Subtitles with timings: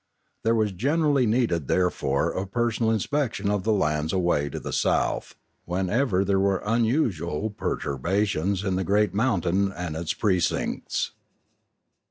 [0.43, 5.35] There was generally needed therefore a personal inspection of the lands away to the south,
[5.65, 11.11] whenever there were unusual perturbations in the great mountain and its precincts.